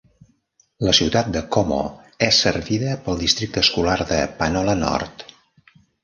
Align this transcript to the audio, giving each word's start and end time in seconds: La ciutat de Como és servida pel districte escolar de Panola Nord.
La 0.85 0.91
ciutat 0.99 1.27
de 1.33 1.41
Como 1.55 1.75
és 2.27 2.39
servida 2.45 2.95
pel 3.07 3.21
districte 3.23 3.63
escolar 3.65 3.99
de 4.13 4.17
Panola 4.39 4.75
Nord. 4.81 5.27